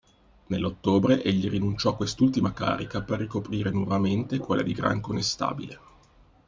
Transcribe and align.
Nell'ottobre 0.47 1.21
egli 1.21 1.47
rinunciò 1.47 1.91
a 1.91 1.95
quest'ultima 1.95 2.53
carica 2.53 3.03
per 3.03 3.19
ricoprire 3.19 3.69
nuovamente 3.69 4.39
quella 4.39 4.63
di 4.63 4.73
Gran 4.73 4.99
Conestabile. 4.99 5.79